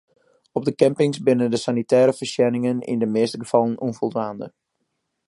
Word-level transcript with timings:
Op 0.51 0.63
de 0.65 0.75
campings 0.81 1.19
binne 1.27 1.47
de 1.53 1.59
sanitêre 1.65 2.13
foarsjenningen 2.19 2.77
yn 2.91 3.01
de 3.01 3.09
measte 3.15 3.37
gefallen 3.43 3.79
ûnfoldwaande. 3.85 4.47